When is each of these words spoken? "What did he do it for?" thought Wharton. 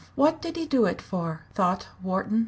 "What 0.15 0.41
did 0.41 0.55
he 0.55 0.65
do 0.65 0.87
it 0.87 0.99
for?" 0.99 1.41
thought 1.53 1.89
Wharton. 2.01 2.39